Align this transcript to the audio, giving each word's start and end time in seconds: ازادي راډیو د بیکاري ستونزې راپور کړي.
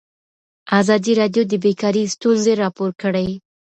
ازادي 0.79 1.11
راډیو 1.21 1.43
د 1.47 1.53
بیکاري 1.63 2.03
ستونزې 2.15 2.53
راپور 2.63 2.89
کړي. 3.01 3.27